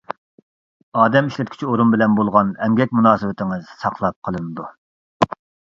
[1.01, 4.69] ئادەم ئىشلەتكۈچى ئورۇن بىلەن بولغان ئەمگەك مۇناسىۋىتىڭىز ساقلاپ قېلىنىدۇ.